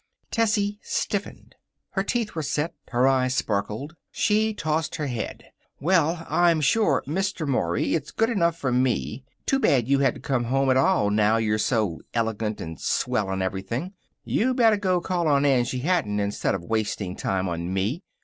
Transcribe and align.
Tessie 0.31 0.79
stiffened. 0.81 1.53
Her 1.91 2.01
teeth 2.01 2.33
were 2.33 2.41
set, 2.41 2.73
her 2.87 3.07
eyes 3.07 3.35
sparkled. 3.35 3.95
She 4.09 4.51
tossed 4.51 4.95
her 4.95 5.05
head. 5.05 5.43
"Well, 5.79 6.25
I'm 6.27 6.59
sure, 6.59 7.03
Mr. 7.05 7.47
Mory, 7.47 7.93
it's 7.93 8.09
good 8.09 8.31
enough 8.31 8.57
for 8.57 8.71
me. 8.71 9.23
Too 9.45 9.59
bad 9.59 9.87
you 9.87 9.99
had 9.99 10.15
to 10.15 10.19
come 10.19 10.45
home 10.45 10.71
at 10.71 10.77
all 10.77 11.11
now 11.11 11.37
you're 11.37 11.59
so 11.59 12.01
elegant 12.15 12.59
and 12.59 12.79
swell, 12.81 13.29
and 13.29 13.43
everything. 13.43 13.93
You 14.23 14.55
better 14.55 14.77
go 14.77 15.01
call 15.01 15.27
on 15.27 15.45
Angie 15.45 15.77
Hatton 15.81 16.19
instead 16.19 16.55
of 16.55 16.63
wasting 16.63 17.15
time 17.15 17.47
on 17.47 17.71
me. 17.71 18.01